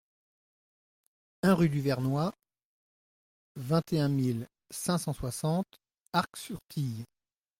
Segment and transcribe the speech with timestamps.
[1.43, 2.31] un rue du Vernoy,
[3.55, 5.79] vingt et un mille cinq cent soixante
[6.11, 7.05] Arc-sur-Tille